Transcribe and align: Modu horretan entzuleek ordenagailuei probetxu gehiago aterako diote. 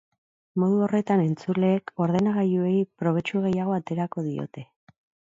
Modu 0.61 0.79
horretan 0.85 1.19
entzuleek 1.25 1.93
ordenagailuei 2.05 2.73
probetxu 3.03 3.45
gehiago 3.45 3.77
aterako 3.77 4.25
diote. 4.31 4.65